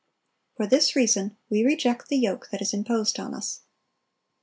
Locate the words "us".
3.35-3.59